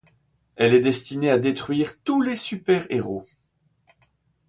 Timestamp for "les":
2.23-2.35